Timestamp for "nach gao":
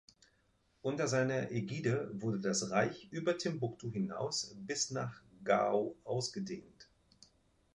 4.89-5.95